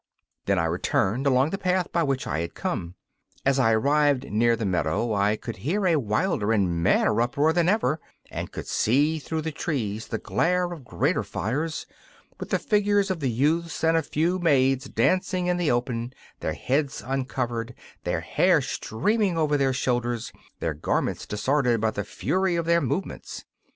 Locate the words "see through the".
8.65-9.51